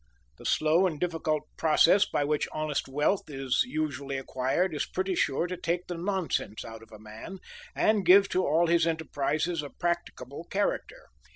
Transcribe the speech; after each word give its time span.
The 0.39 0.45
slow 0.47 0.87
and 0.87 0.99
difficult 0.99 1.43
process 1.57 2.05
by 2.07 2.23
which 2.23 2.47
honest 2.51 2.87
wealth 2.87 3.29
is 3.29 3.61
usually 3.67 4.17
acquired 4.17 4.73
is 4.73 4.87
pretty 4.87 5.13
sure 5.13 5.45
to 5.45 5.55
"take 5.55 5.85
the 5.85 5.93
nonsense 5.95 6.65
out 6.65 6.81
of 6.81 6.91
a 6.91 6.97
man," 6.97 7.37
and 7.75 8.03
give 8.03 8.27
to 8.29 8.43
all 8.43 8.65
his 8.65 8.87
enterprises 8.87 9.61
a 9.61 9.69
practicable 9.69 10.45
character. 10.45 11.05